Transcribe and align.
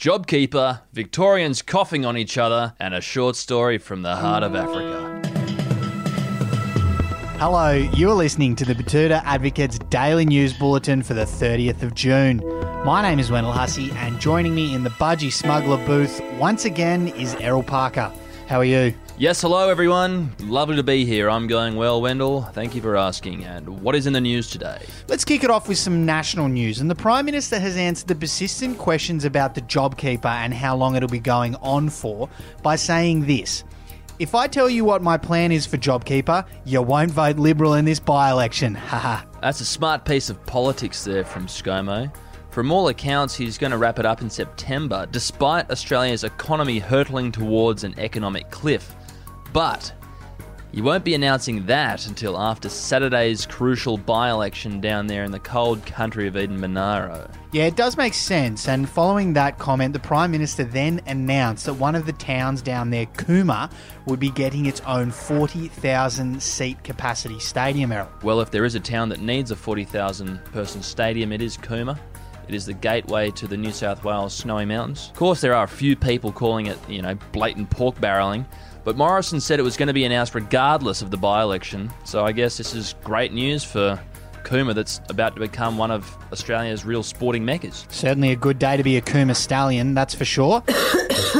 JobKeeper, 0.00 0.80
Victorians 0.94 1.60
coughing 1.60 2.06
on 2.06 2.16
each 2.16 2.38
other, 2.38 2.72
and 2.80 2.94
a 2.94 3.02
short 3.02 3.36
story 3.36 3.76
from 3.76 4.00
the 4.00 4.16
heart 4.16 4.42
of 4.42 4.54
Africa. 4.54 5.20
Hello, 7.38 7.72
you're 7.72 8.14
listening 8.14 8.56
to 8.56 8.64
the 8.64 8.72
Betoota 8.72 9.22
Advocate's 9.26 9.78
daily 9.78 10.24
news 10.24 10.54
bulletin 10.54 11.02
for 11.02 11.12
the 11.12 11.26
30th 11.26 11.82
of 11.82 11.92
June. 11.92 12.38
My 12.82 13.02
name 13.02 13.18
is 13.18 13.30
Wendell 13.30 13.52
Hussey, 13.52 13.90
and 13.96 14.18
joining 14.18 14.54
me 14.54 14.74
in 14.74 14.84
the 14.84 14.90
Budgie 14.90 15.30
Smuggler 15.30 15.76
booth 15.84 16.22
once 16.38 16.64
again 16.64 17.08
is 17.08 17.34
Errol 17.34 17.62
Parker. 17.62 18.10
How 18.46 18.56
are 18.56 18.64
you? 18.64 18.94
Yes, 19.20 19.42
hello 19.42 19.68
everyone. 19.68 20.34
Lovely 20.38 20.76
to 20.76 20.82
be 20.82 21.04
here. 21.04 21.28
I'm 21.28 21.46
going 21.46 21.76
well, 21.76 22.00
Wendell. 22.00 22.40
Thank 22.54 22.74
you 22.74 22.80
for 22.80 22.96
asking. 22.96 23.44
And 23.44 23.82
what 23.82 23.94
is 23.94 24.06
in 24.06 24.14
the 24.14 24.20
news 24.22 24.48
today? 24.48 24.80
Let's 25.08 25.26
kick 25.26 25.44
it 25.44 25.50
off 25.50 25.68
with 25.68 25.76
some 25.76 26.06
national 26.06 26.48
news. 26.48 26.80
And 26.80 26.90
the 26.90 26.94
Prime 26.94 27.26
Minister 27.26 27.58
has 27.58 27.76
answered 27.76 28.08
the 28.08 28.14
persistent 28.14 28.78
questions 28.78 29.26
about 29.26 29.54
the 29.54 29.60
JobKeeper 29.60 30.24
and 30.24 30.54
how 30.54 30.74
long 30.74 30.96
it'll 30.96 31.06
be 31.06 31.18
going 31.18 31.54
on 31.56 31.90
for 31.90 32.30
by 32.62 32.76
saying 32.76 33.26
this. 33.26 33.62
If 34.18 34.34
I 34.34 34.46
tell 34.46 34.70
you 34.70 34.86
what 34.86 35.02
my 35.02 35.18
plan 35.18 35.52
is 35.52 35.66
for 35.66 35.76
JobKeeper, 35.76 36.46
you 36.64 36.80
won't 36.80 37.10
vote 37.10 37.36
Liberal 37.36 37.74
in 37.74 37.84
this 37.84 38.00
by 38.00 38.30
election. 38.30 38.74
Haha. 38.74 39.26
That's 39.42 39.60
a 39.60 39.66
smart 39.66 40.06
piece 40.06 40.30
of 40.30 40.42
politics 40.46 41.04
there 41.04 41.26
from 41.26 41.46
ScoMo. 41.46 42.10
From 42.48 42.72
all 42.72 42.88
accounts, 42.88 43.36
he's 43.36 43.58
going 43.58 43.70
to 43.70 43.76
wrap 43.76 43.98
it 43.98 44.06
up 44.06 44.22
in 44.22 44.30
September, 44.30 45.06
despite 45.10 45.70
Australia's 45.70 46.24
economy 46.24 46.78
hurtling 46.78 47.30
towards 47.30 47.84
an 47.84 47.94
economic 47.98 48.50
cliff. 48.50 48.96
But 49.52 49.92
you 50.72 50.84
won't 50.84 51.02
be 51.04 51.14
announcing 51.14 51.66
that 51.66 52.06
until 52.06 52.38
after 52.38 52.68
Saturday's 52.68 53.44
crucial 53.44 53.96
by 53.96 54.30
election 54.30 54.80
down 54.80 55.08
there 55.08 55.24
in 55.24 55.32
the 55.32 55.40
cold 55.40 55.84
country 55.84 56.28
of 56.28 56.36
Eden 56.36 56.60
Monaro. 56.60 57.28
Yeah, 57.50 57.64
it 57.64 57.74
does 57.74 57.96
make 57.96 58.14
sense. 58.14 58.68
And 58.68 58.88
following 58.88 59.32
that 59.32 59.58
comment, 59.58 59.92
the 59.92 59.98
Prime 59.98 60.30
Minister 60.30 60.62
then 60.62 61.00
announced 61.06 61.66
that 61.66 61.74
one 61.74 61.96
of 61.96 62.06
the 62.06 62.12
towns 62.12 62.62
down 62.62 62.90
there, 62.90 63.06
Cooma, 63.06 63.72
would 64.06 64.20
be 64.20 64.30
getting 64.30 64.66
its 64.66 64.80
own 64.82 65.10
40,000 65.10 66.40
seat 66.40 66.84
capacity 66.84 67.40
stadium, 67.40 67.90
Errol. 67.90 68.08
Well, 68.22 68.40
if 68.40 68.52
there 68.52 68.64
is 68.64 68.76
a 68.76 68.80
town 68.80 69.08
that 69.08 69.20
needs 69.20 69.50
a 69.50 69.56
40,000 69.56 70.38
person 70.46 70.82
stadium, 70.82 71.32
it 71.32 71.42
is 71.42 71.56
Cooma. 71.56 71.98
It 72.50 72.54
is 72.56 72.66
the 72.66 72.74
gateway 72.74 73.30
to 73.30 73.46
the 73.46 73.56
New 73.56 73.70
South 73.70 74.02
Wales 74.02 74.34
Snowy 74.34 74.64
Mountains. 74.64 75.10
Of 75.10 75.16
course, 75.16 75.40
there 75.40 75.54
are 75.54 75.62
a 75.62 75.68
few 75.68 75.94
people 75.94 76.32
calling 76.32 76.66
it, 76.66 76.76
you 76.88 77.00
know, 77.00 77.14
blatant 77.30 77.70
pork 77.70 78.00
barrelling, 78.00 78.44
but 78.82 78.96
Morrison 78.96 79.40
said 79.40 79.60
it 79.60 79.62
was 79.62 79.76
going 79.76 79.86
to 79.86 79.92
be 79.92 80.04
announced 80.04 80.34
regardless 80.34 81.00
of 81.00 81.12
the 81.12 81.16
by 81.16 81.42
election. 81.42 81.92
So 82.02 82.24
I 82.24 82.32
guess 82.32 82.56
this 82.56 82.74
is 82.74 82.96
great 83.04 83.32
news 83.32 83.62
for 83.62 84.02
Cooma 84.42 84.74
that's 84.74 85.00
about 85.08 85.36
to 85.36 85.40
become 85.40 85.78
one 85.78 85.92
of 85.92 86.12
Australia's 86.32 86.84
real 86.84 87.04
sporting 87.04 87.44
meccas. 87.44 87.86
Certainly 87.88 88.32
a 88.32 88.36
good 88.36 88.58
day 88.58 88.76
to 88.76 88.82
be 88.82 88.96
a 88.96 89.00
Cooma 89.00 89.36
stallion, 89.36 89.94
that's 89.94 90.16
for 90.16 90.24
sure. 90.24 90.64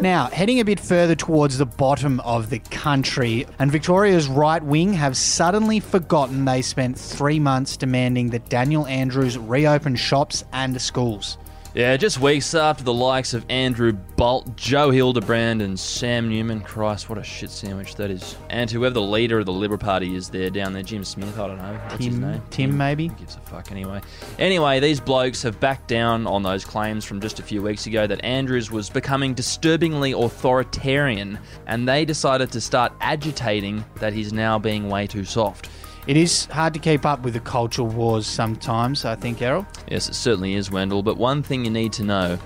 Now, 0.00 0.26
heading 0.26 0.60
a 0.60 0.64
bit 0.64 0.80
further 0.80 1.14
towards 1.14 1.58
the 1.58 1.66
bottom 1.66 2.20
of 2.20 2.50
the 2.50 2.58
country, 2.58 3.46
and 3.58 3.70
Victoria's 3.70 4.28
right 4.28 4.62
wing 4.62 4.92
have 4.92 5.16
suddenly 5.16 5.80
forgotten 5.80 6.44
they 6.44 6.62
spent 6.62 6.98
three 6.98 7.40
months 7.40 7.76
demanding 7.76 8.30
that 8.30 8.48
Daniel 8.48 8.86
Andrews 8.86 9.38
reopen 9.38 9.96
shops 9.96 10.44
and 10.52 10.80
schools. 10.80 11.38
Yeah, 11.74 11.96
just 11.96 12.20
weeks 12.20 12.54
after 12.54 12.84
the 12.84 12.94
likes 12.94 13.34
of 13.34 13.44
Andrew 13.48 13.90
Bolt, 13.90 14.54
Joe 14.54 14.92
Hildebrand, 14.92 15.60
and 15.60 15.76
Sam 15.76 16.28
Newman. 16.28 16.60
Christ, 16.60 17.08
what 17.08 17.18
a 17.18 17.24
shit 17.24 17.50
sandwich 17.50 17.96
that 17.96 18.12
is. 18.12 18.36
And 18.48 18.70
whoever 18.70 18.94
the 18.94 19.02
leader 19.02 19.40
of 19.40 19.46
the 19.46 19.52
Liberal 19.52 19.80
Party 19.80 20.14
is 20.14 20.28
there 20.28 20.50
down 20.50 20.72
there, 20.72 20.84
Jim 20.84 21.02
Smith, 21.02 21.36
I 21.36 21.48
don't 21.48 21.58
know. 21.58 21.74
What's 21.88 22.04
his 22.04 22.14
Tim, 22.14 22.20
name? 22.20 22.42
Tim, 22.50 22.76
maybe? 22.76 23.08
Who 23.08 23.16
gives 23.16 23.34
a 23.34 23.40
fuck 23.40 23.72
anyway. 23.72 24.00
Anyway, 24.38 24.78
these 24.78 25.00
blokes 25.00 25.42
have 25.42 25.58
backed 25.58 25.88
down 25.88 26.28
on 26.28 26.44
those 26.44 26.64
claims 26.64 27.04
from 27.04 27.20
just 27.20 27.40
a 27.40 27.42
few 27.42 27.60
weeks 27.60 27.86
ago 27.86 28.06
that 28.06 28.24
Andrews 28.24 28.70
was 28.70 28.88
becoming 28.88 29.34
disturbingly 29.34 30.12
authoritarian, 30.12 31.40
and 31.66 31.88
they 31.88 32.04
decided 32.04 32.52
to 32.52 32.60
start 32.60 32.92
agitating 33.00 33.84
that 33.96 34.12
he's 34.12 34.32
now 34.32 34.60
being 34.60 34.88
way 34.88 35.08
too 35.08 35.24
soft. 35.24 35.70
It 36.06 36.18
is 36.18 36.44
hard 36.46 36.74
to 36.74 36.80
keep 36.80 37.06
up 37.06 37.22
with 37.22 37.32
the 37.32 37.40
cultural 37.40 37.88
wars 37.88 38.26
sometimes, 38.26 39.06
I 39.06 39.14
think, 39.14 39.40
Errol. 39.40 39.66
Yes, 39.90 40.06
it 40.06 40.14
certainly 40.14 40.52
is, 40.52 40.70
Wendell, 40.70 41.02
but 41.02 41.16
one 41.16 41.42
thing 41.42 41.64
you 41.64 41.70
need 41.70 41.94
to 41.94 42.04
know 42.04 42.38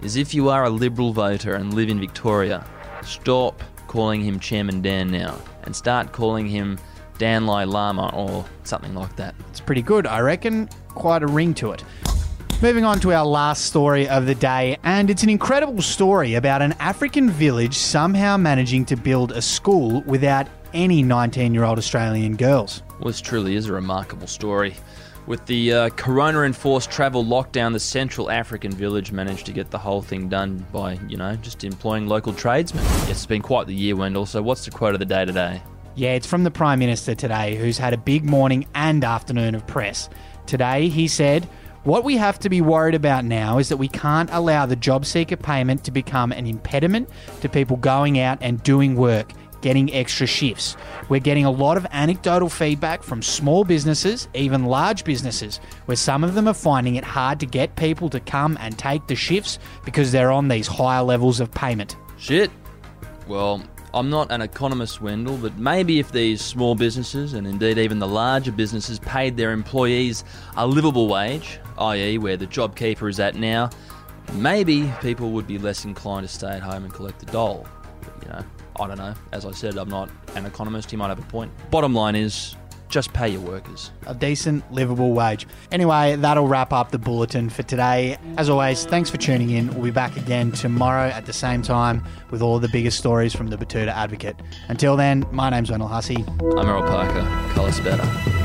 is 0.00 0.14
if 0.14 0.32
you 0.32 0.48
are 0.48 0.64
a 0.64 0.70
Liberal 0.70 1.12
voter 1.12 1.54
and 1.54 1.74
live 1.74 1.88
in 1.88 1.98
Victoria, 1.98 2.64
stop 3.02 3.64
calling 3.88 4.22
him 4.22 4.38
Chairman 4.38 4.80
Dan 4.80 5.10
now 5.10 5.36
and 5.64 5.74
start 5.74 6.12
calling 6.12 6.46
him 6.46 6.78
Dan 7.18 7.46
Lai 7.46 7.64
Lama 7.64 8.14
or 8.14 8.44
something 8.62 8.94
like 8.94 9.16
that. 9.16 9.34
It's 9.50 9.60
pretty 9.60 9.82
good, 9.82 10.06
I 10.06 10.20
reckon. 10.20 10.68
Quite 10.90 11.24
a 11.24 11.26
ring 11.26 11.52
to 11.54 11.72
it. 11.72 11.82
Moving 12.62 12.84
on 12.84 13.00
to 13.00 13.12
our 13.12 13.26
last 13.26 13.64
story 13.64 14.08
of 14.08 14.26
the 14.26 14.36
day, 14.36 14.76
and 14.84 15.10
it's 15.10 15.24
an 15.24 15.30
incredible 15.30 15.82
story 15.82 16.34
about 16.34 16.62
an 16.62 16.74
African 16.74 17.28
village 17.28 17.74
somehow 17.74 18.36
managing 18.36 18.84
to 18.84 18.96
build 18.96 19.32
a 19.32 19.42
school 19.42 20.02
without 20.02 20.46
any 20.74 21.02
19 21.02 21.54
year 21.54 21.64
old 21.64 21.78
Australian 21.78 22.36
girls. 22.36 22.82
Well, 22.98 23.08
this 23.08 23.20
truly 23.20 23.54
is 23.56 23.66
a 23.66 23.72
remarkable 23.72 24.26
story. 24.26 24.76
With 25.26 25.46
the 25.46 25.72
uh, 25.72 25.88
corona 25.90 26.40
enforced 26.40 26.90
travel 26.90 27.24
lockdown, 27.24 27.72
the 27.72 27.80
Central 27.80 28.30
African 28.30 28.72
village 28.72 29.12
managed 29.12 29.46
to 29.46 29.52
get 29.52 29.70
the 29.70 29.78
whole 29.78 30.02
thing 30.02 30.28
done 30.28 30.66
by, 30.72 30.98
you 31.08 31.16
know, 31.16 31.36
just 31.36 31.62
employing 31.62 32.08
local 32.08 32.32
tradesmen. 32.32 32.82
Yes, 32.82 33.10
it's 33.10 33.26
been 33.26 33.42
quite 33.42 33.66
the 33.66 33.74
year, 33.74 33.94
Wendell. 33.94 34.26
So, 34.26 34.42
what's 34.42 34.64
the 34.64 34.70
quote 34.70 34.94
of 34.94 34.98
the 34.98 35.06
day 35.06 35.24
today? 35.24 35.62
Yeah, 35.94 36.12
it's 36.12 36.26
from 36.26 36.44
the 36.44 36.50
Prime 36.50 36.78
Minister 36.78 37.14
today, 37.14 37.56
who's 37.56 37.76
had 37.76 37.92
a 37.92 37.98
big 37.98 38.24
morning 38.24 38.66
and 38.74 39.04
afternoon 39.04 39.54
of 39.54 39.66
press. 39.66 40.08
Today, 40.46 40.88
he 40.88 41.06
said, 41.06 41.44
What 41.84 42.04
we 42.04 42.16
have 42.16 42.38
to 42.40 42.48
be 42.48 42.60
worried 42.60 42.94
about 42.94 43.24
now 43.24 43.58
is 43.58 43.68
that 43.68 43.76
we 43.76 43.88
can't 43.88 44.30
allow 44.32 44.66
the 44.66 44.76
job 44.76 45.04
seeker 45.04 45.36
payment 45.36 45.84
to 45.84 45.90
become 45.90 46.32
an 46.32 46.46
impediment 46.46 47.08
to 47.40 47.48
people 47.48 47.76
going 47.76 48.18
out 48.18 48.38
and 48.40 48.62
doing 48.62 48.96
work, 48.96 49.32
getting 49.60 49.92
extra 49.92 50.26
shifts. 50.26 50.76
We're 51.08 51.20
getting 51.20 51.44
a 51.44 51.50
lot 51.50 51.76
of 51.76 51.86
anecdotal 51.90 52.48
feedback 52.48 53.02
from 53.02 53.22
small 53.22 53.64
businesses, 53.64 54.28
even 54.34 54.64
large 54.64 55.04
businesses, 55.04 55.58
where 55.86 55.96
some 55.96 56.24
of 56.24 56.34
them 56.34 56.48
are 56.48 56.54
finding 56.54 56.96
it 56.96 57.04
hard 57.04 57.40
to 57.40 57.46
get 57.46 57.76
people 57.76 58.08
to 58.10 58.20
come 58.20 58.56
and 58.60 58.78
take 58.78 59.06
the 59.06 59.16
shifts 59.16 59.58
because 59.84 60.12
they're 60.12 60.30
on 60.30 60.48
these 60.48 60.66
higher 60.66 61.02
levels 61.02 61.40
of 61.40 61.50
payment. 61.52 61.96
Shit. 62.18 62.50
Well, 63.26 63.62
I'm 63.92 64.08
not 64.08 64.30
an 64.30 64.40
economist, 64.40 65.00
Wendell, 65.00 65.36
but 65.38 65.58
maybe 65.58 65.98
if 65.98 66.12
these 66.12 66.40
small 66.40 66.74
businesses 66.74 67.32
and 67.34 67.46
indeed 67.46 67.76
even 67.76 67.98
the 67.98 68.06
larger 68.06 68.52
businesses 68.52 69.00
paid 69.00 69.36
their 69.36 69.52
employees 69.52 70.22
a 70.56 70.66
livable 70.66 71.08
wage, 71.08 71.58
i.e., 71.78 72.18
where 72.18 72.36
the 72.36 72.46
JobKeeper 72.46 73.10
is 73.10 73.18
at 73.18 73.34
now, 73.34 73.70
maybe 74.34 74.92
people 75.00 75.32
would 75.32 75.46
be 75.46 75.58
less 75.58 75.84
inclined 75.84 76.26
to 76.26 76.32
stay 76.32 76.50
at 76.50 76.62
home 76.62 76.84
and 76.84 76.92
collect 76.92 77.18
the 77.18 77.26
dole. 77.26 77.66
But, 78.00 78.22
you 78.22 78.28
know, 78.32 78.44
I 78.80 78.86
don't 78.86 78.98
know. 78.98 79.14
As 79.32 79.44
I 79.44 79.50
said, 79.52 79.76
I'm 79.76 79.90
not 79.90 80.08
an 80.34 80.46
economist. 80.46 80.90
He 80.90 80.96
might 80.96 81.08
have 81.08 81.18
a 81.18 81.22
point. 81.22 81.52
Bottom 81.70 81.94
line 81.94 82.16
is, 82.16 82.56
just 82.88 83.12
pay 83.12 83.28
your 83.28 83.40
workers. 83.40 83.92
a 84.06 84.14
decent, 84.14 84.70
livable 84.72 85.12
wage. 85.12 85.46
Anyway, 85.70 86.16
that'll 86.16 86.48
wrap 86.48 86.72
up 86.72 86.90
the 86.90 86.98
bulletin 86.98 87.48
for 87.48 87.62
today. 87.62 88.16
As 88.36 88.48
always, 88.48 88.84
thanks 88.84 89.08
for 89.08 89.16
tuning 89.16 89.50
in. 89.50 89.72
We'll 89.74 89.84
be 89.84 89.90
back 89.90 90.16
again 90.16 90.50
tomorrow 90.50 91.08
at 91.08 91.24
the 91.26 91.32
same 91.32 91.62
time 91.62 92.04
with 92.30 92.42
all 92.42 92.58
the 92.58 92.68
biggest 92.68 92.98
stories 92.98 93.34
from 93.34 93.46
the 93.46 93.56
Betoota 93.56 93.88
Advocate. 93.88 94.36
Until 94.68 94.96
then, 94.96 95.24
my 95.30 95.50
name's 95.50 95.70
Wendell 95.70 95.88
Hussey. 95.88 96.24
I'm 96.40 96.66
Errol 96.66 96.82
Parker. 96.82 97.22
Colours 97.54 97.78
better. 97.80 98.39